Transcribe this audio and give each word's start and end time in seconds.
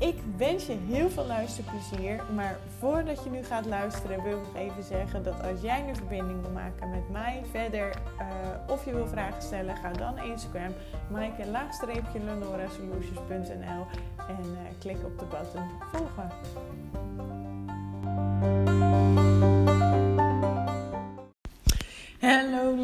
Ik 0.00 0.16
wens 0.36 0.66
je 0.66 0.76
heel 0.88 1.10
veel 1.10 1.26
luisterplezier. 1.26 2.20
Maar 2.34 2.58
voordat 2.78 3.24
je 3.24 3.30
nu 3.30 3.42
gaat 3.42 3.66
luisteren, 3.66 4.22
wil 4.22 4.38
ik 4.38 4.60
even 4.60 4.82
zeggen 4.82 5.22
dat 5.22 5.42
als 5.42 5.60
jij 5.60 5.88
een 5.88 5.96
verbinding 5.96 6.40
wil 6.40 6.50
maken 6.50 6.90
met 6.90 7.10
mij 7.10 7.42
verder 7.50 7.88
uh, 8.20 8.26
of 8.68 8.84
je 8.84 8.94
wil 8.94 9.06
vragen 9.06 9.42
stellen, 9.42 9.76
ga 9.76 9.92
dan 9.92 10.18
Instagram, 10.18 10.72
maaike 11.10 11.46
laagstreepje 11.46 12.20
lenoresolutions.nl 12.24 13.86
en 14.28 14.44
uh, 14.44 14.58
klik 14.78 15.04
op 15.04 15.18
de 15.18 15.24
button 15.24 15.64
volgen. 15.92 16.30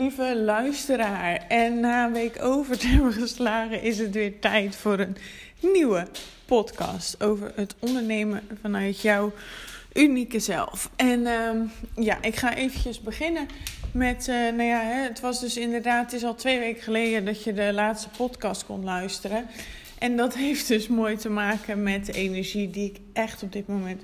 Lieve 0.06 0.36
luisteraar. 0.36 1.44
En 1.48 1.80
na 1.80 2.04
een 2.04 2.12
week 2.12 2.42
over 2.42 2.78
te 2.78 2.86
hebben 2.86 3.12
geslagen 3.12 3.82
is 3.82 3.98
het 3.98 4.14
weer 4.14 4.38
tijd 4.40 4.76
voor 4.76 4.98
een 4.98 5.16
nieuwe 5.60 6.06
podcast 6.44 7.22
over 7.22 7.52
het 7.54 7.74
ondernemen 7.78 8.42
vanuit 8.60 9.00
jouw 9.00 9.32
unieke 9.92 10.38
zelf. 10.38 10.90
En 10.96 11.26
ehm, 11.26 11.56
ja, 11.94 12.22
ik 12.22 12.36
ga 12.36 12.54
eventjes 12.54 13.00
beginnen 13.00 13.46
met, 13.92 14.28
uh, 14.28 14.34
nou 14.34 14.62
ja, 14.62 14.80
hè, 14.80 15.02
het 15.02 15.20
was 15.20 15.40
dus 15.40 15.56
inderdaad, 15.56 16.04
het 16.04 16.12
is 16.12 16.24
al 16.24 16.34
twee 16.34 16.58
weken 16.58 16.82
geleden 16.82 17.24
dat 17.24 17.44
je 17.44 17.52
de 17.52 17.72
laatste 17.72 18.08
podcast 18.16 18.66
kon 18.66 18.84
luisteren. 18.84 19.46
En 19.98 20.16
dat 20.16 20.34
heeft 20.44 20.68
dus 20.68 20.88
mooi 20.88 21.16
te 21.16 21.30
maken 21.30 21.82
met 21.82 22.06
de 22.06 22.12
energie 22.12 22.70
die 22.70 22.90
ik 22.90 22.96
echt 23.12 23.42
op 23.42 23.52
dit 23.52 23.66
moment 23.66 24.02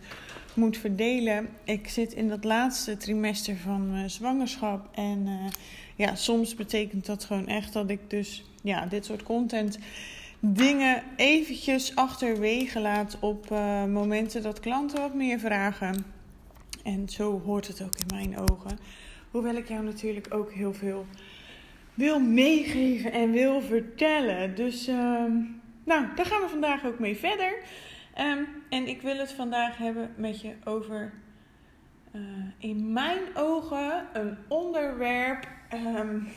moet 0.56 0.76
verdelen. 0.76 1.48
Ik 1.64 1.88
zit 1.88 2.12
in 2.12 2.28
dat 2.28 2.44
laatste 2.44 2.96
trimester 2.96 3.56
van 3.56 3.90
mijn 3.90 4.10
zwangerschap. 4.10 4.88
En 4.94 5.26
uh, 5.26 5.46
ja, 5.96 6.14
soms 6.14 6.54
betekent 6.54 7.06
dat 7.06 7.24
gewoon 7.24 7.46
echt 7.46 7.72
dat 7.72 7.90
ik 7.90 8.10
dus 8.10 8.44
ja, 8.62 8.86
dit 8.86 9.04
soort 9.04 9.22
content 9.22 9.78
dingen 10.44 11.02
eventjes 11.16 11.96
achterwege 11.96 12.80
laat 12.80 13.16
op 13.20 13.50
uh, 13.50 13.84
momenten 13.84 14.42
dat 14.42 14.60
klanten 14.60 15.00
wat 15.00 15.14
meer 15.14 15.38
vragen. 15.38 16.04
En 16.84 17.08
zo 17.08 17.40
hoort 17.44 17.66
het 17.66 17.82
ook 17.82 17.94
in 17.96 18.06
mijn 18.16 18.38
ogen. 18.38 18.78
Hoewel 19.30 19.54
ik 19.54 19.68
jou 19.68 19.84
natuurlijk 19.84 20.34
ook 20.34 20.52
heel 20.52 20.74
veel 20.74 21.06
wil 21.94 22.20
meegeven 22.20 23.12
en 23.12 23.30
wil 23.30 23.60
vertellen. 23.60 24.54
Dus 24.54 24.88
uh, 24.88 24.96
nou, 25.84 26.06
daar 26.16 26.26
gaan 26.26 26.40
we 26.40 26.48
vandaag 26.48 26.84
ook 26.84 26.98
mee 26.98 27.16
verder. 27.16 27.54
Um, 28.18 28.48
en 28.68 28.88
ik 28.88 29.02
wil 29.02 29.16
het 29.16 29.32
vandaag 29.32 29.76
hebben 29.76 30.14
met 30.16 30.40
je 30.40 30.54
over, 30.64 31.12
uh, 32.12 32.22
in 32.58 32.92
mijn 32.92 33.22
ogen, 33.34 34.06
een 34.12 34.36
onderwerp 34.48 35.48
um, 35.74 36.28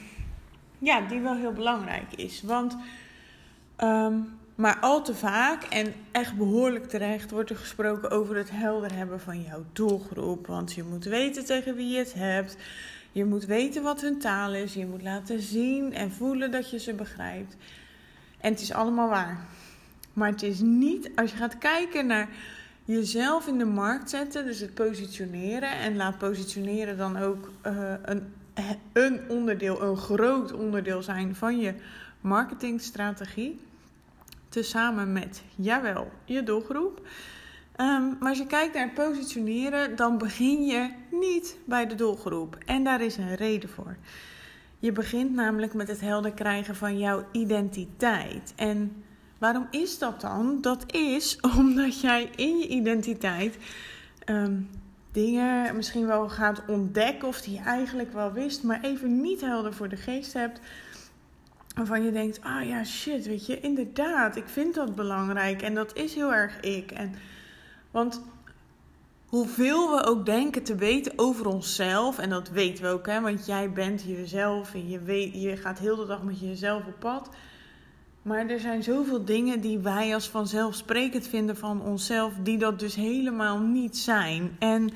ja, 0.79 1.01
die 1.01 1.19
wel 1.19 1.35
heel 1.35 1.53
belangrijk 1.53 2.13
is. 2.13 2.41
Want 2.41 2.77
Um, 3.83 4.39
maar 4.55 4.79
al 4.79 5.03
te 5.03 5.15
vaak 5.15 5.63
en 5.63 5.93
echt 6.11 6.37
behoorlijk 6.37 6.87
terecht 6.87 7.31
wordt 7.31 7.49
er 7.49 7.55
gesproken 7.55 8.11
over 8.11 8.35
het 8.35 8.51
helder 8.51 8.95
hebben 8.95 9.19
van 9.19 9.41
jouw 9.41 9.63
doelgroep. 9.73 10.47
Want 10.47 10.73
je 10.73 10.83
moet 10.83 11.03
weten 11.03 11.45
tegen 11.45 11.75
wie 11.75 11.89
je 11.89 11.97
het 11.97 12.13
hebt. 12.13 12.57
Je 13.11 13.25
moet 13.25 13.45
weten 13.45 13.83
wat 13.83 14.01
hun 14.01 14.19
taal 14.19 14.53
is. 14.53 14.73
Je 14.73 14.85
moet 14.85 15.01
laten 15.01 15.41
zien 15.41 15.93
en 15.93 16.11
voelen 16.11 16.51
dat 16.51 16.69
je 16.69 16.79
ze 16.79 16.93
begrijpt. 16.93 17.55
En 18.39 18.51
het 18.51 18.61
is 18.61 18.73
allemaal 18.73 19.09
waar. 19.09 19.45
Maar 20.15 20.29
het 20.29 20.43
is 20.43 20.59
niet, 20.59 21.11
als 21.15 21.31
je 21.31 21.37
gaat 21.37 21.57
kijken 21.57 22.05
naar 22.05 22.29
jezelf 22.85 23.47
in 23.47 23.57
de 23.57 23.65
markt 23.65 24.09
zetten, 24.09 24.45
dus 24.45 24.59
het 24.59 24.73
positioneren. 24.73 25.71
En 25.71 25.95
laat 25.95 26.17
positioneren 26.17 26.97
dan 26.97 27.17
ook 27.17 27.49
uh, 27.67 27.93
een, 28.01 28.33
een 28.93 29.19
onderdeel, 29.29 29.81
een 29.81 29.97
groot 29.97 30.53
onderdeel 30.53 31.01
zijn 31.01 31.35
van 31.35 31.59
je 31.59 31.73
marketingstrategie. 32.21 33.59
Tezamen 34.49 35.13
met, 35.13 35.43
jawel, 35.55 36.11
je 36.25 36.43
doelgroep. 36.43 37.07
Um, 37.81 38.17
maar 38.19 38.29
als 38.29 38.37
je 38.37 38.47
kijkt 38.47 38.73
naar 38.73 38.89
positioneren, 38.89 39.95
dan 39.95 40.17
begin 40.17 40.65
je 40.65 40.89
niet 41.11 41.57
bij 41.65 41.87
de 41.87 41.95
doelgroep. 41.95 42.57
En 42.65 42.83
daar 42.83 43.01
is 43.01 43.17
een 43.17 43.35
reden 43.35 43.69
voor. 43.69 43.97
Je 44.79 44.91
begint 44.91 45.33
namelijk 45.33 45.73
met 45.73 45.87
het 45.87 46.01
helder 46.01 46.31
krijgen 46.31 46.75
van 46.75 46.97
jouw 46.99 47.25
identiteit. 47.31 48.53
En 48.55 49.03
waarom 49.37 49.67
is 49.71 49.97
dat 49.97 50.21
dan? 50.21 50.57
Dat 50.61 50.93
is 50.93 51.39
omdat 51.57 52.01
jij 52.01 52.29
in 52.35 52.57
je 52.57 52.67
identiteit 52.67 53.57
um, 54.25 54.69
dingen 55.11 55.75
misschien 55.75 56.07
wel 56.07 56.29
gaat 56.29 56.61
ontdekken 56.67 57.27
of 57.27 57.41
die 57.41 57.53
je 57.53 57.63
eigenlijk 57.63 58.13
wel 58.13 58.31
wist, 58.31 58.63
maar 58.63 58.81
even 58.81 59.21
niet 59.21 59.41
helder 59.41 59.73
voor 59.73 59.89
de 59.89 59.97
geest 59.97 60.33
hebt 60.33 60.59
waarvan 61.75 62.03
je 62.03 62.11
denkt, 62.11 62.41
ah 62.41 62.67
ja, 62.67 62.83
shit, 62.83 63.25
weet 63.25 63.45
je, 63.45 63.59
inderdaad, 63.59 64.35
ik 64.35 64.47
vind 64.47 64.75
dat 64.75 64.95
belangrijk 64.95 65.61
en 65.61 65.73
dat 65.73 65.95
is 65.95 66.15
heel 66.15 66.33
erg 66.33 66.59
ik. 66.59 66.91
En, 66.91 67.15
want 67.91 68.21
hoeveel 69.25 69.95
we 69.95 70.03
ook 70.03 70.25
denken 70.25 70.63
te 70.63 70.75
weten 70.75 71.13
over 71.15 71.45
onszelf, 71.47 72.19
en 72.19 72.29
dat 72.29 72.49
weten 72.49 72.83
we 72.83 72.89
ook, 72.89 73.05
hè, 73.05 73.21
want 73.21 73.45
jij 73.45 73.71
bent 73.71 74.03
jezelf 74.03 74.73
en 74.73 74.89
je, 74.89 74.99
weet, 74.99 75.41
je 75.41 75.57
gaat 75.57 75.79
heel 75.79 75.95
de 75.95 76.05
dag 76.05 76.23
met 76.23 76.39
jezelf 76.39 76.85
op 76.85 76.99
pad. 76.99 77.29
Maar 78.25 78.47
er 78.47 78.59
zijn 78.59 78.83
zoveel 78.83 79.25
dingen 79.25 79.61
die 79.61 79.79
wij 79.79 80.13
als 80.13 80.29
vanzelfsprekend 80.29 81.27
vinden 81.27 81.57
van 81.57 81.81
onszelf, 81.81 82.33
die 82.43 82.57
dat 82.57 82.79
dus 82.79 82.95
helemaal 82.95 83.59
niet 83.59 83.97
zijn. 83.97 84.55
En 84.59 84.89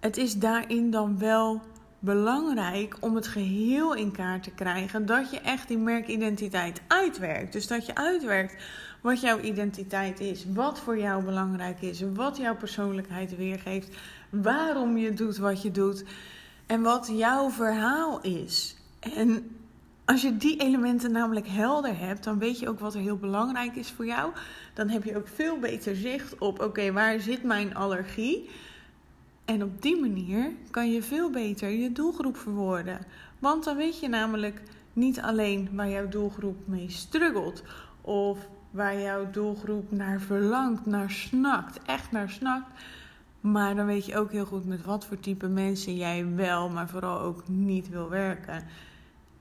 het 0.00 0.16
is 0.16 0.34
daarin 0.34 0.90
dan 0.90 1.18
wel 1.18 1.60
belangrijk 1.98 2.96
om 3.00 3.14
het 3.14 3.26
geheel 3.26 3.94
in 3.94 4.12
kaart 4.12 4.42
te 4.42 4.50
krijgen. 4.50 5.06
Dat 5.06 5.30
je 5.30 5.40
echt 5.40 5.68
die 5.68 5.78
merkidentiteit 5.78 6.80
uitwerkt. 6.86 7.52
Dus 7.52 7.66
dat 7.66 7.86
je 7.86 7.94
uitwerkt 7.94 8.62
wat 9.00 9.20
jouw 9.20 9.40
identiteit 9.40 10.20
is. 10.20 10.44
Wat 10.54 10.80
voor 10.80 10.98
jou 10.98 11.24
belangrijk 11.24 11.80
is. 11.80 12.02
Wat 12.14 12.36
jouw 12.36 12.56
persoonlijkheid 12.56 13.36
weergeeft. 13.36 13.96
Waarom 14.30 14.96
je 14.96 15.12
doet 15.12 15.36
wat 15.36 15.62
je 15.62 15.70
doet. 15.70 16.04
En 16.66 16.82
wat 16.82 17.10
jouw 17.12 17.50
verhaal 17.50 18.20
is. 18.20 18.76
En 19.00 19.55
als 20.06 20.22
je 20.22 20.36
die 20.36 20.60
elementen 20.60 21.12
namelijk 21.12 21.48
helder 21.48 21.98
hebt, 21.98 22.24
dan 22.24 22.38
weet 22.38 22.58
je 22.58 22.68
ook 22.68 22.80
wat 22.80 22.94
er 22.94 23.00
heel 23.00 23.16
belangrijk 23.16 23.76
is 23.76 23.90
voor 23.90 24.06
jou. 24.06 24.32
Dan 24.74 24.88
heb 24.88 25.04
je 25.04 25.16
ook 25.16 25.28
veel 25.28 25.58
beter 25.58 25.96
zicht 25.96 26.38
op: 26.38 26.60
oké, 26.60 26.92
waar 26.92 27.20
zit 27.20 27.42
mijn 27.42 27.74
allergie? 27.74 28.50
En 29.44 29.62
op 29.62 29.82
die 29.82 30.00
manier 30.00 30.52
kan 30.70 30.90
je 30.90 31.02
veel 31.02 31.30
beter 31.30 31.70
je 31.70 31.92
doelgroep 31.92 32.36
verwoorden. 32.36 32.98
Want 33.38 33.64
dan 33.64 33.76
weet 33.76 34.00
je 34.00 34.08
namelijk 34.08 34.62
niet 34.92 35.20
alleen 35.20 35.68
waar 35.72 35.88
jouw 35.88 36.08
doelgroep 36.08 36.66
mee 36.66 36.90
struggelt 36.90 37.62
of 38.00 38.38
waar 38.70 39.00
jouw 39.00 39.30
doelgroep 39.30 39.90
naar 39.90 40.20
verlangt, 40.20 40.86
naar 40.86 41.10
snakt, 41.10 41.78
echt 41.82 42.10
naar 42.10 42.30
snakt. 42.30 42.80
Maar 43.40 43.74
dan 43.74 43.86
weet 43.86 44.06
je 44.06 44.16
ook 44.16 44.32
heel 44.32 44.44
goed 44.46 44.66
met 44.66 44.84
wat 44.84 45.06
voor 45.06 45.20
type 45.20 45.48
mensen 45.48 45.96
jij 45.96 46.26
wel, 46.34 46.68
maar 46.68 46.88
vooral 46.88 47.20
ook 47.20 47.48
niet 47.48 47.88
wil 47.88 48.08
werken. 48.08 48.64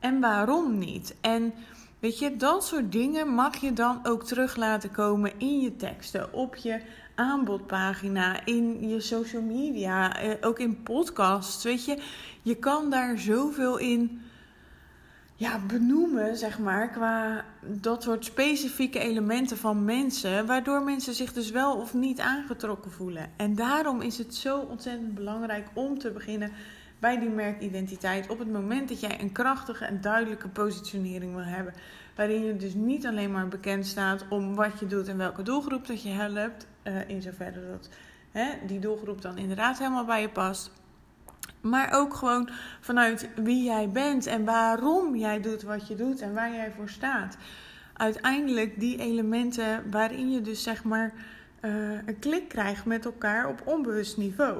En 0.05 0.19
waarom 0.19 0.77
niet? 0.77 1.15
En 1.21 1.53
weet 1.99 2.19
je, 2.19 2.35
dat 2.35 2.65
soort 2.65 2.91
dingen 2.91 3.27
mag 3.27 3.55
je 3.55 3.73
dan 3.73 3.99
ook 4.03 4.23
terug 4.23 4.55
laten 4.55 4.91
komen 4.91 5.31
in 5.37 5.59
je 5.59 5.75
teksten, 5.75 6.33
op 6.33 6.55
je 6.55 6.81
aanbodpagina, 7.15 8.45
in 8.45 8.89
je 8.89 8.99
social 8.99 9.41
media, 9.41 10.19
eh, 10.19 10.29
ook 10.41 10.59
in 10.59 10.83
podcasts. 10.83 11.63
Weet 11.63 11.85
je, 11.85 11.97
je 12.41 12.55
kan 12.55 12.89
daar 12.89 13.17
zoveel 13.17 13.77
in 13.77 14.21
ja, 15.35 15.59
benoemen, 15.67 16.37
zeg 16.37 16.59
maar, 16.59 16.89
qua 16.89 17.45
dat 17.61 18.03
soort 18.03 18.25
specifieke 18.25 18.99
elementen 18.99 19.57
van 19.57 19.85
mensen, 19.85 20.45
waardoor 20.45 20.81
mensen 20.81 21.13
zich 21.13 21.33
dus 21.33 21.51
wel 21.51 21.75
of 21.75 21.93
niet 21.93 22.19
aangetrokken 22.19 22.91
voelen. 22.91 23.31
En 23.37 23.55
daarom 23.55 24.01
is 24.01 24.17
het 24.17 24.35
zo 24.35 24.59
ontzettend 24.59 25.15
belangrijk 25.15 25.67
om 25.73 25.97
te 25.97 26.11
beginnen 26.11 26.51
bij 26.99 27.19
die 27.19 27.29
merkidentiteit 27.29 28.29
op 28.29 28.39
het 28.39 28.51
moment 28.51 28.89
dat 28.89 28.99
jij 28.99 29.21
een 29.21 29.31
krachtige 29.31 29.85
en 29.85 30.01
duidelijke 30.01 30.47
positionering 30.47 31.35
wil 31.35 31.43
hebben. 31.43 31.73
Waarin 32.15 32.45
je 32.45 32.55
dus 32.55 32.73
niet 32.73 33.05
alleen 33.05 33.31
maar 33.31 33.47
bekend 33.47 33.85
staat 33.85 34.25
om 34.29 34.55
wat 34.55 34.79
je 34.79 34.87
doet 34.87 35.07
en 35.07 35.17
welke 35.17 35.43
doelgroep 35.43 35.87
dat 35.87 36.03
je 36.03 36.09
helpt. 36.09 36.67
Uh, 36.83 37.09
in 37.09 37.21
zoverre 37.21 37.67
dat 37.71 37.89
hè, 38.31 38.45
die 38.67 38.79
doelgroep 38.79 39.21
dan 39.21 39.37
inderdaad 39.37 39.77
helemaal 39.77 40.05
bij 40.05 40.21
je 40.21 40.29
past. 40.29 40.71
Maar 41.61 41.93
ook 41.93 42.13
gewoon 42.13 42.49
vanuit 42.79 43.29
wie 43.35 43.63
jij 43.63 43.89
bent 43.89 44.25
en 44.25 44.45
waarom 44.45 45.15
jij 45.15 45.41
doet 45.41 45.63
wat 45.63 45.87
je 45.87 45.95
doet 45.95 46.21
en 46.21 46.33
waar 46.33 46.53
jij 46.53 46.71
voor 46.71 46.89
staat. 46.89 47.37
Uiteindelijk 47.93 48.79
die 48.79 48.99
elementen 48.99 49.91
waarin 49.91 50.31
je 50.31 50.41
dus 50.41 50.63
zeg 50.63 50.83
maar 50.83 51.13
een 52.05 52.19
klik 52.19 52.47
krijgt 52.47 52.85
met 52.85 53.05
elkaar 53.05 53.47
op 53.47 53.61
onbewust 53.65 54.17
niveau. 54.17 54.57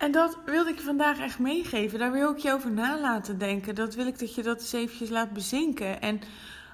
En 0.00 0.12
dat 0.12 0.38
wilde 0.44 0.70
ik 0.70 0.76
je 0.76 0.84
vandaag 0.84 1.18
echt 1.18 1.38
meegeven. 1.38 1.98
Daar 1.98 2.12
wil 2.12 2.30
ik 2.30 2.38
je 2.38 2.52
over 2.52 2.70
na 2.70 3.00
laten 3.00 3.38
denken. 3.38 3.74
Dat 3.74 3.94
wil 3.94 4.06
ik 4.06 4.18
dat 4.18 4.34
je 4.34 4.42
dat 4.42 4.60
eens 4.60 4.72
eventjes 4.72 5.08
laat 5.10 5.32
bezinken. 5.32 6.00
En 6.00 6.20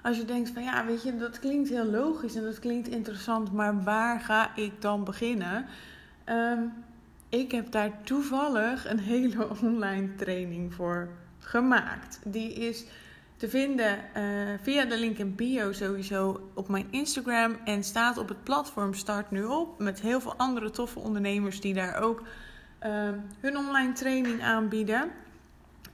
als 0.02 0.17
je 0.17 0.25
denkt 0.25 0.50
van 0.50 0.62
ja, 0.62 0.87
weet 0.87 1.02
je, 1.02 1.17
dat 1.17 1.38
klinkt 1.38 1.69
heel 1.69 1.84
logisch 1.84 2.34
en 2.34 2.43
dat 2.43 2.58
klinkt 2.58 2.88
interessant, 2.88 3.52
maar 3.52 3.82
waar 3.82 4.20
ga 4.20 4.56
ik 4.56 4.81
dan 4.81 5.05
beginnen? 5.05 5.67
Ehm, 6.25 6.62
ik 7.28 7.52
heb 7.52 7.70
daar 7.70 8.02
toevallig 8.02 8.90
een 8.90 8.99
hele 8.99 9.49
online 9.62 10.14
training 10.14 10.75
voor 10.75 11.08
gemaakt. 11.38 12.20
Die 12.25 12.52
is 12.52 12.84
te 13.37 13.49
vinden 13.49 13.99
uh, 14.17 14.23
via 14.62 14.84
de 14.84 14.99
link 14.99 15.19
in 15.19 15.34
bio 15.34 15.73
sowieso 15.73 16.50
op 16.55 16.69
mijn 16.69 16.87
Instagram 16.90 17.56
en 17.64 17.84
staat 17.84 18.19
op 18.19 18.28
het 18.28 18.44
platform 18.44 18.94
Start 18.94 19.31
Nu 19.31 19.44
Op 19.44 19.78
met 19.78 20.00
heel 20.00 20.20
veel 20.20 20.34
andere 20.37 20.70
toffe 20.70 20.99
ondernemers 20.99 21.61
die 21.61 21.75
daar 21.75 22.02
ook 22.02 22.23
hun 23.40 23.56
online 23.56 23.93
training 23.93 24.43
aanbieden. 24.43 25.11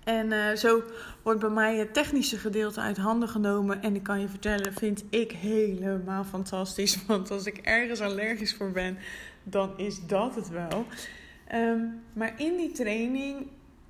En 0.05 0.33
uh, 0.33 0.53
zo 0.53 0.83
wordt 1.23 1.41
bij 1.41 1.51
mij 1.51 1.77
het 1.77 1.95
technische 1.95 2.37
gedeelte 2.37 2.81
uit 2.81 2.97
handen 2.97 3.29
genomen. 3.29 3.83
En 3.83 3.95
ik 3.95 4.03
kan 4.03 4.21
je 4.21 4.29
vertellen, 4.29 4.73
vind 4.73 5.05
ik 5.11 5.33
helemaal 5.33 6.25
fantastisch. 6.25 6.99
Want 7.07 7.31
als 7.31 7.47
ik 7.47 7.57
ergens 7.57 8.01
allergisch 8.01 8.55
voor 8.55 8.71
ben, 8.71 8.99
dan 9.43 9.79
is 9.79 10.07
dat 10.07 10.35
het 10.35 10.49
wel. 10.49 10.87
Um, 11.55 12.03
maar 12.13 12.33
in 12.37 12.57
die 12.57 12.73
training 12.73 13.47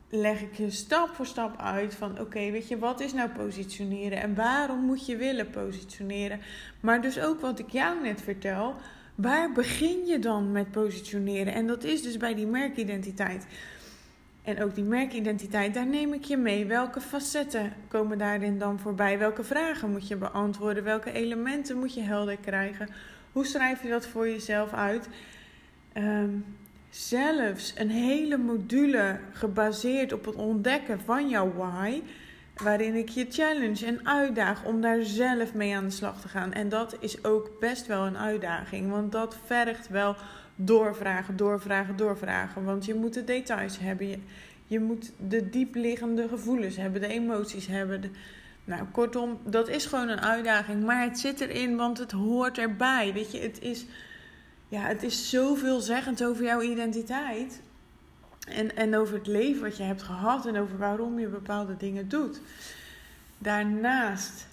leg 0.09 0.41
ik 0.41 0.55
je 0.55 0.71
stap 0.71 1.15
voor 1.15 1.27
stap 1.27 1.61
uit 1.61 1.95
van 1.95 2.21
oké, 2.21 2.51
weet 2.51 2.69
je, 2.69 2.79
wat 2.79 3.01
is 3.01 3.13
nou 3.13 3.29
positioneren 3.29 4.21
en 4.21 4.35
waarom 4.35 4.85
moet 4.85 5.07
je 5.07 5.17
willen 5.17 5.51
positioneren? 5.51 6.41
Maar 6.81 7.03
dus 7.03 7.21
ook 7.21 7.41
wat 7.41 7.59
ik 7.59 7.71
jou 7.71 8.03
net 8.03 8.23
vertel, 8.23 8.75
waar 9.15 9.53
begin 9.53 10.07
je 10.07 10.19
dan 10.19 10.53
met 10.53 10.71
positioneren? 10.71 11.53
En 11.53 11.67
dat 11.67 11.85
is 11.85 12.03
dus 12.03 12.17
bij 12.17 12.35
die 12.35 12.47
merkidentiteit. 12.47 13.47
En 14.43 14.63
ook 14.63 14.75
die 14.75 14.85
merkidentiteit, 14.85 15.75
daar 15.75 15.87
neem 15.87 16.13
ik 16.13 16.25
je 16.25 16.37
mee. 16.37 16.67
Welke 16.67 17.01
facetten 17.01 17.73
komen 17.89 18.19
daarin 18.19 18.59
dan 18.59 18.79
voorbij? 18.79 19.19
Welke 19.19 19.45
vragen 19.45 19.91
moet 19.91 20.09
je 20.09 20.17
beantwoorden? 20.17 20.85
Welke 20.85 21.13
elementen 21.13 21.79
moet 21.79 21.95
je 21.95 22.01
helder 22.01 22.37
krijgen? 22.37 22.89
Hoe 23.33 23.47
schrijf 23.47 23.83
je 23.83 23.89
dat 23.89 24.07
voor 24.07 24.29
jezelf 24.29 24.73
uit? 24.73 25.09
Um, 25.97 26.45
zelfs 26.91 27.75
een 27.77 27.91
hele 27.91 28.37
module 28.37 29.19
gebaseerd 29.33 30.13
op 30.13 30.25
het 30.25 30.35
ontdekken 30.35 31.01
van 31.01 31.29
jouw 31.29 31.53
why. 31.53 32.01
Waarin 32.63 32.95
ik 32.95 33.09
je 33.09 33.27
challenge 33.31 33.87
en 33.87 34.07
uitdaag 34.07 34.65
om 34.65 34.81
daar 34.81 35.03
zelf 35.03 35.55
mee 35.55 35.77
aan 35.77 35.85
de 35.85 35.91
slag 35.91 36.21
te 36.21 36.29
gaan. 36.29 36.53
En 36.53 36.69
dat 36.69 36.97
is 37.01 37.25
ook 37.25 37.51
best 37.61 37.87
wel 37.87 38.07
een 38.07 38.19
uitdaging. 38.19 38.91
Want 38.91 39.13
dat 39.13 39.37
vergt 39.45 39.89
wel 39.89 40.17
doorvragen, 40.55 41.37
doorvragen, 41.37 41.97
doorvragen. 41.97 42.65
Want 42.65 42.85
je 42.85 42.95
moet 42.95 43.15
de 43.15 43.25
details 43.25 43.79
hebben. 43.79 44.25
Je, 44.67 44.81
moet 44.81 45.13
de 45.29 45.49
diepliggende 45.51 46.29
gevoelens 46.29 46.77
hebben, 46.77 47.01
de 47.01 47.07
emoties 47.07 47.67
hebben. 47.67 48.03
Nou, 48.65 48.85
kortom, 48.93 49.39
dat 49.45 49.69
is 49.69 49.87
gewoon 49.87 50.09
een 50.09 50.21
uitdaging. 50.21 50.85
Maar 50.85 51.03
het 51.03 51.19
zit 51.19 51.41
erin, 51.41 51.77
want 51.77 51.99
het 51.99 52.13
hoort 52.13 52.59
erbij. 52.59 53.13
Weet 53.13 53.33
je, 53.33 53.41
het 53.41 53.61
is 53.61 53.87
ja, 54.73 54.81
het 54.81 55.03
is 55.03 55.31
zoveelzeggend 55.31 56.25
over 56.25 56.45
jouw 56.45 56.61
identiteit. 56.61 57.61
En, 58.49 58.77
en 58.77 58.97
over 58.97 59.15
het 59.15 59.27
leven 59.27 59.63
wat 59.63 59.77
je 59.77 59.83
hebt 59.83 60.03
gehad 60.03 60.47
en 60.47 60.57
over 60.57 60.79
waarom 60.79 61.19
je 61.19 61.27
bepaalde 61.27 61.77
dingen 61.77 62.09
doet. 62.09 62.41
Daarnaast 63.39 64.47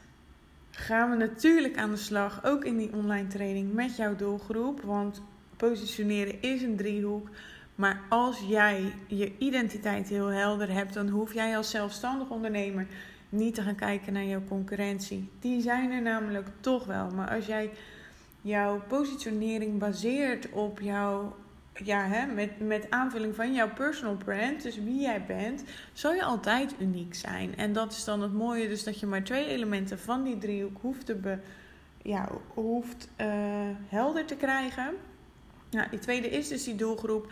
gaan 0.72 1.10
we 1.10 1.16
natuurlijk 1.16 1.78
aan 1.78 1.90
de 1.90 1.98
slag, 1.98 2.46
ook 2.46 2.66
in 2.66 2.78
die 2.78 2.94
online 2.94 3.28
training, 3.28 3.74
met 3.74 3.96
jouw 3.96 4.16
doelgroep. 4.16 4.82
Want 4.82 5.22
positioneren 5.58 6.42
is 6.42 6.62
een 6.62 6.78
driehoek. 6.78 7.30
Maar 7.76 8.02
als 8.10 8.44
jij 8.48 8.94
je 9.08 9.32
identiteit 9.38 10.10
heel 10.10 10.28
helder 10.28 10.72
hebt, 10.72 10.94
dan 10.94 11.10
hoef 11.10 11.34
jij 11.34 11.58
als 11.58 11.70
zelfstandig 11.70 12.30
ondernemer 12.30 12.88
niet 13.30 13.56
te 13.56 13.62
gaan 13.62 13.76
kijken 13.76 14.14
naar 14.14 14.26
jouw 14.26 14.44
concurrentie. 14.48 15.30
Die 15.40 15.62
zijn 15.62 15.92
er 15.92 16.02
namelijk 16.02 16.48
toch 16.60 16.86
wel. 16.86 17.10
Maar 17.10 17.30
als 17.30 17.46
jij 17.46 17.70
jouw 18.42 18.82
positionering 18.88 19.80
baseert 19.80 20.50
op 20.50 20.80
jouw, 20.80 21.36
ja, 21.84 22.08
hè, 22.08 22.26
met, 22.26 22.60
met 22.60 22.90
aanvulling 22.90 23.36
van 23.36 23.54
jouw 23.54 23.74
personal 23.74 24.16
brand, 24.16 24.64
dus 24.64 24.76
wie 24.76 25.00
jij 25.00 25.26
bent, 25.26 25.64
zal 25.94 26.14
je 26.14 26.24
altijd 26.24 26.76
uniek 26.80 27.16
zijn. 27.16 27.58
En 27.58 27.74
dat 27.74 27.92
is 27.92 28.04
dan 28.04 28.22
het 28.22 28.34
mooie, 28.34 28.68
dus 28.68 28.84
dat 28.84 29.00
je 29.00 29.06
maar 29.06 29.24
twee 29.24 29.46
elementen 29.46 30.00
van 30.00 30.24
die 30.24 30.38
driehoek 30.38 30.78
hoeft, 30.82 31.06
te 31.06 31.16
be, 31.16 31.38
ja, 32.02 32.30
hoeft 32.54 33.10
uh, 33.22 33.28
helder 33.88 34.26
te 34.26 34.36
krijgen. 34.36 34.94
Nou, 35.72 35.90
die 35.90 36.00
tweede 36.00 36.30
is 36.30 36.48
dus 36.48 36.64
die 36.64 36.76
doelgroep. 36.76 37.32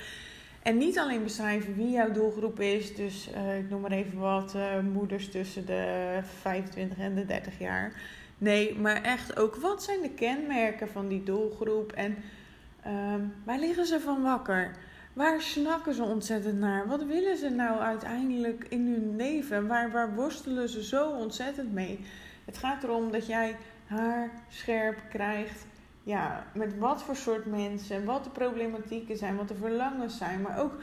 En 0.63 0.77
niet 0.77 0.99
alleen 0.99 1.23
beschrijven 1.23 1.75
wie 1.75 1.89
jouw 1.89 2.11
doelgroep 2.11 2.59
is. 2.59 2.95
Dus 2.95 3.29
uh, 3.35 3.57
ik 3.57 3.69
noem 3.69 3.81
maar 3.81 3.91
even 3.91 4.17
wat 4.17 4.53
uh, 4.55 4.79
moeders 4.93 5.29
tussen 5.29 5.65
de 5.65 6.19
25 6.41 6.97
en 6.97 7.15
de 7.15 7.25
30 7.25 7.59
jaar. 7.59 8.01
Nee, 8.37 8.75
maar 8.75 9.03
echt 9.03 9.39
ook 9.39 9.55
wat 9.55 9.83
zijn 9.83 10.01
de 10.01 10.09
kenmerken 10.09 10.87
van 10.87 11.07
die 11.07 11.23
doelgroep 11.23 11.91
en 11.91 12.17
ehm, 12.87 13.21
waar 13.43 13.59
liggen 13.59 13.85
ze 13.85 13.99
van 13.99 14.21
wakker? 14.21 14.75
Waar 15.13 15.41
snakken 15.41 15.93
ze 15.93 16.03
ontzettend 16.03 16.59
naar? 16.59 16.87
Wat 16.87 17.03
willen 17.03 17.37
ze 17.37 17.49
nou 17.49 17.79
uiteindelijk 17.79 18.65
in 18.69 18.87
hun 18.87 19.15
leven? 19.15 19.67
Waar, 19.67 19.91
waar 19.91 20.15
worstelen 20.15 20.69
ze 20.69 20.83
zo 20.83 21.09
ontzettend 21.09 21.73
mee? 21.73 22.05
Het 22.45 22.57
gaat 22.57 22.83
erom 22.83 23.11
dat 23.11 23.27
jij 23.27 23.55
haar 23.85 24.31
scherp 24.49 24.97
krijgt. 25.09 25.65
Ja, 26.03 26.45
met 26.53 26.77
wat 26.77 27.03
voor 27.03 27.15
soort 27.15 27.45
mensen, 27.45 28.05
wat 28.05 28.23
de 28.23 28.29
problematieken 28.29 29.17
zijn, 29.17 29.35
wat 29.35 29.47
de 29.47 29.55
verlangens 29.55 30.17
zijn, 30.17 30.41
maar 30.41 30.59
ook 30.59 30.75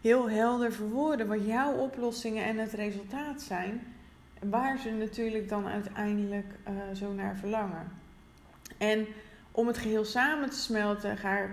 heel 0.00 0.30
helder 0.30 0.72
verwoorden 0.72 1.26
wat 1.26 1.46
jouw 1.46 1.72
oplossingen 1.72 2.44
en 2.44 2.58
het 2.58 2.72
resultaat 2.72 3.42
zijn 3.42 3.80
waar 4.50 4.78
ze 4.78 4.90
natuurlijk 4.90 5.48
dan 5.48 5.66
uiteindelijk 5.66 6.46
uh, 6.68 6.96
zo 6.96 7.12
naar 7.12 7.36
verlangen. 7.36 7.92
En 8.78 9.06
om 9.52 9.66
het 9.66 9.78
geheel 9.78 10.04
samen 10.04 10.50
te 10.50 10.56
smelten, 10.56 11.16
ga, 11.16 11.46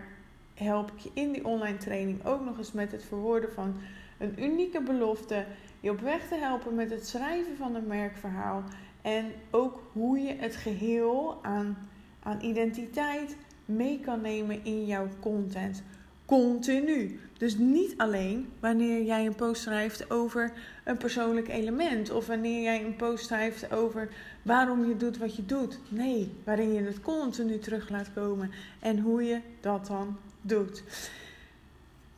help 0.53 0.91
ik 0.91 0.99
je 0.99 1.11
in 1.13 1.31
die 1.31 1.45
online 1.45 1.77
training 1.77 2.25
ook 2.25 2.45
nog 2.45 2.57
eens 2.57 2.71
met 2.71 2.91
het 2.91 3.03
verwoorden 3.03 3.53
van 3.53 3.75
een 4.17 4.43
unieke 4.43 4.81
belofte. 4.81 5.45
Je 5.79 5.89
op 5.91 5.99
weg 5.99 6.27
te 6.27 6.35
helpen 6.35 6.75
met 6.75 6.89
het 6.89 7.07
schrijven 7.07 7.57
van 7.57 7.75
een 7.75 7.87
merkverhaal. 7.87 8.63
En 9.01 9.31
ook 9.49 9.81
hoe 9.91 10.19
je 10.19 10.35
het 10.35 10.55
geheel 10.55 11.39
aan, 11.41 11.89
aan 12.23 12.41
identiteit 12.41 13.35
mee 13.65 13.99
kan 13.99 14.21
nemen 14.21 14.65
in 14.65 14.85
jouw 14.85 15.07
content 15.19 15.83
continu. 16.29 17.19
Dus 17.37 17.57
niet 17.57 17.93
alleen 17.97 18.49
wanneer 18.59 19.03
jij 19.03 19.25
een 19.25 19.35
post 19.35 19.61
schrijft 19.61 20.11
over 20.11 20.51
een 20.83 20.97
persoonlijk 20.97 21.47
element 21.47 22.11
of 22.11 22.27
wanneer 22.27 22.61
jij 22.61 22.83
een 22.85 22.95
post 22.95 23.25
schrijft 23.25 23.71
over 23.71 24.09
waarom 24.41 24.87
je 24.87 24.97
doet 24.97 25.17
wat 25.17 25.35
je 25.35 25.45
doet. 25.45 25.79
Nee, 25.87 26.31
waarin 26.43 26.73
je 26.73 26.81
het 26.81 27.01
continu 27.01 27.59
terug 27.59 27.89
laat 27.89 28.13
komen 28.13 28.51
en 28.79 28.99
hoe 28.99 29.23
je 29.23 29.39
dat 29.61 29.87
dan 29.87 30.17
doet. 30.41 30.83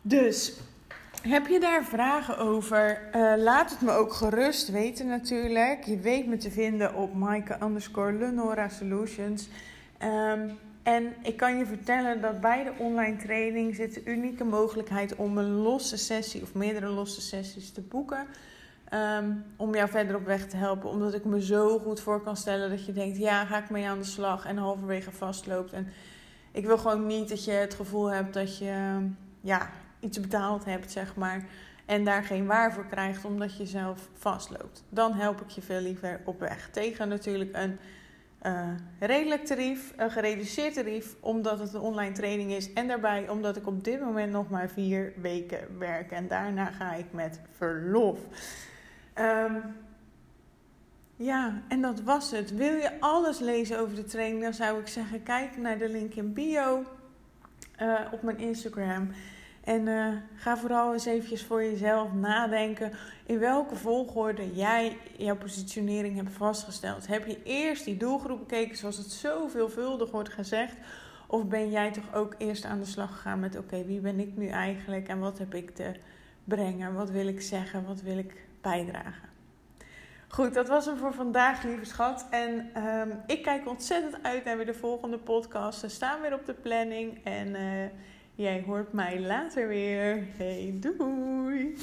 Dus 0.02 0.54
heb 1.22 1.48
je 1.48 1.60
daar 1.60 1.84
vragen 1.84 2.38
over? 2.38 3.02
Uh, 3.16 3.34
laat 3.38 3.70
het 3.70 3.82
me 3.82 3.92
ook 3.92 4.14
gerust 4.14 4.72
weten 4.72 5.08
natuurlijk. 5.08 5.84
Je 5.84 6.00
weet 6.00 6.28
me 6.28 6.38
te 6.38 6.52
vinden 6.52 6.96
op 6.96 7.14
Maaike 7.14 7.58
underscore 7.64 8.14
Lenora 8.14 8.70
Solutions. 8.70 9.48
Um, 10.04 10.58
en 10.84 11.14
ik 11.24 11.38
kan 11.38 11.58
je 11.58 11.66
vertellen 11.66 12.22
dat 12.22 12.42
bij 12.42 12.64
de 12.64 12.74
online 12.78 13.18
training 13.18 13.76
zit 13.76 13.94
de 13.94 14.06
unieke 14.06 14.44
mogelijkheid 14.44 15.16
om 15.16 15.38
een 15.38 15.52
losse 15.52 15.98
sessie 15.98 16.42
of 16.42 16.54
meerdere 16.54 16.88
losse 16.88 17.22
sessies 17.22 17.72
te 17.72 17.82
boeken. 17.82 18.28
Ehm, 18.90 19.32
om 19.56 19.76
jou 19.76 19.90
verder 19.90 20.16
op 20.16 20.26
weg 20.26 20.48
te 20.48 20.58
helpen. 20.58 20.90
Omdat 20.90 21.14
ik 21.14 21.26
me 21.26 21.42
zo 21.44 21.80
goed 21.80 22.00
voor 22.00 22.22
kan 22.22 22.38
stellen 22.38 22.70
dat 22.70 22.86
je 22.86 22.94
denkt: 22.94 23.18
ja, 23.18 23.46
ga 23.46 23.64
ik 23.64 23.70
mee 23.70 23.88
aan 23.88 24.00
de 24.00 24.06
slag 24.06 24.46
en 24.46 24.58
halverwege 24.58 25.12
vastloopt. 25.12 25.74
En 25.74 25.88
ik 26.52 26.66
wil 26.66 26.78
gewoon 26.78 27.06
niet 27.06 27.30
dat 27.30 27.46
je 27.46 27.52
het 27.52 27.74
gevoel 27.74 28.12
hebt 28.12 28.34
dat 28.34 28.58
je 28.58 29.06
ja, 29.42 29.70
iets 30.00 30.20
betaald 30.20 30.66
hebt, 30.66 30.92
zeg 30.92 31.16
maar. 31.16 31.46
En 31.86 32.04
daar 32.04 32.24
geen 32.24 32.46
waar 32.46 32.74
voor 32.74 32.86
krijgt 32.86 33.26
omdat 33.26 33.58
je 33.58 33.66
zelf 33.66 34.10
vastloopt. 34.14 34.84
Dan 34.90 35.14
help 35.14 35.42
ik 35.42 35.50
je 35.50 35.62
veel 35.62 35.82
liever 35.82 36.22
op 36.26 36.40
weg. 36.40 36.70
Tegen 36.72 37.08
natuurlijk 37.08 37.50
een 37.54 37.80
uh, 38.46 38.68
redelijk 39.00 39.46
tarief, 39.46 39.94
een 39.98 40.12
gereduceerd 40.12 40.74
tarief, 40.74 41.16
omdat 41.20 41.60
het 41.60 41.74
een 41.74 41.82
online 41.82 42.12
training 42.12 42.52
is. 42.52 42.74
En 42.74 42.88
daarbij 42.88 43.30
omdat 43.30 43.56
ik 43.56 43.68
op 43.68 43.84
dit 43.84 44.02
moment 44.02 44.32
nog 44.32 44.50
maar 44.50 44.70
vier 44.70 45.14
weken 45.22 45.78
werk. 45.78 46.12
En 46.12 46.28
daarna 46.28 46.66
ga 46.66 46.94
ik 46.94 47.06
met 47.12 47.40
verlof. 47.58 48.20
Um, 49.16 49.62
ja, 51.16 51.62
en 51.68 51.82
dat 51.82 52.02
was 52.02 52.32
het. 52.32 52.56
Wil 52.56 52.74
je 52.74 53.00
alles 53.00 53.40
lezen 53.40 53.80
over 53.80 53.96
de 53.96 54.04
training, 54.04 54.44
dan 54.44 54.54
zou 54.54 54.80
ik 54.80 54.88
zeggen: 54.88 55.24
kijk 55.24 55.58
naar 55.58 55.78
de 55.78 55.90
link 55.90 56.14
in 56.14 56.34
bio 56.34 56.84
uh, 57.82 58.00
op 58.12 58.22
mijn 58.22 58.38
Instagram. 58.38 59.10
En 59.64 59.88
uh, 59.88 60.08
ga 60.36 60.58
vooral 60.58 60.94
eens 60.94 61.06
eventjes 61.06 61.44
voor 61.44 61.64
jezelf 61.64 62.14
nadenken 62.14 62.92
in 63.26 63.40
welke 63.40 63.76
volgorde 63.76 64.54
jij 64.54 64.98
jouw 65.18 65.38
positionering 65.38 66.16
hebt 66.16 66.32
vastgesteld. 66.32 67.08
Heb 67.08 67.26
je 67.26 67.44
eerst 67.44 67.86
die 67.86 67.98
doelgroep 67.98 68.40
bekeken, 68.40 68.78
zoals 68.78 68.98
het 68.98 69.12
zo 69.12 69.48
veelvuldig 69.48 70.12
wordt 70.12 70.30
gezegd? 70.30 70.76
Of 71.28 71.46
ben 71.46 71.70
jij 71.70 71.92
toch 71.92 72.14
ook 72.14 72.36
eerst 72.38 72.66
aan 72.66 72.80
de 72.80 72.86
slag 72.86 73.12
gegaan 73.12 73.40
met: 73.40 73.58
oké, 73.58 73.86
wie 73.86 74.00
ben 74.00 74.20
ik 74.20 74.38
nu 74.38 74.48
eigenlijk 74.48 75.08
en 75.08 75.20
wat 75.20 75.38
heb 75.38 75.54
ik 75.54 75.76
te 75.76 75.92
brengen? 76.44 76.94
Wat 76.94 77.10
wil 77.10 77.28
ik 77.28 77.42
zeggen? 77.42 77.86
Wat 77.86 78.02
wil 78.02 78.18
ik 78.18 78.46
bijdragen? 78.62 79.30
Goed, 80.28 80.54
dat 80.54 80.68
was 80.68 80.86
hem 80.86 80.98
voor 80.98 81.14
vandaag, 81.14 81.64
lieve 81.64 81.86
schat. 81.86 82.26
En 82.30 82.84
um, 82.86 83.22
ik 83.28 83.44
kijk 83.44 83.68
ontzettend 83.68 84.24
uit 84.24 84.44
naar 84.44 84.58
weer 84.58 84.66
de 84.66 84.74
volgende 84.74 85.18
podcast. 85.18 85.80
Ze 85.80 85.90
staan 85.90 86.22
weer 86.22 86.34
op 86.34 86.46
de 86.46 86.54
planning. 86.54 87.24
En 87.24 87.48
uh, 87.48 87.86
jij 88.42 88.64
hoort 88.66 88.94
mij 88.94 89.20
later 89.20 89.68
weer. 89.68 90.24
Hey, 90.38 90.78
doei! 90.80 91.78